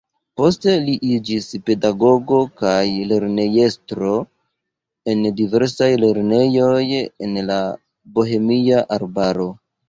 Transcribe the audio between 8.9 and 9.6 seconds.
arbaro.